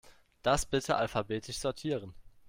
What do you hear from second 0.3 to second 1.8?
Das bitte alphabetisch